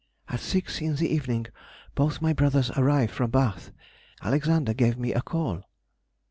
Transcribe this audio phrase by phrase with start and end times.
[0.29, 1.45] _—At six in the evening
[1.93, 3.71] both my brothers arrived from Bath.
[4.23, 5.63] Alexander gave me a call.